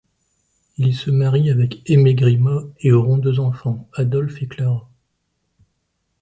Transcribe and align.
Il 0.79 0.95
se 0.95 1.11
marie 1.11 1.51
avec 1.51 1.87
Aimée 1.87 2.15
Grima 2.15 2.63
et 2.79 2.91
auront 2.91 3.19
deux 3.19 3.39
enfants, 3.39 3.87
Adolphe 3.93 4.41
et 4.41 4.47
Clara. 4.47 4.89